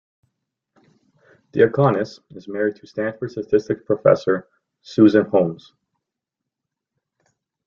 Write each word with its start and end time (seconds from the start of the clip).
Diaconis 1.53 2.21
is 2.31 2.47
married 2.47 2.75
to 2.77 2.87
Stanford 2.87 3.29
statistics 3.29 3.83
professor 3.85 4.47
Susan 4.81 5.25
Holmes. 5.27 5.73